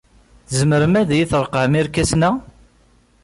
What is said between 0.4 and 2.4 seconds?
Tzemrem ad iyi-treqqɛem irkasen-a?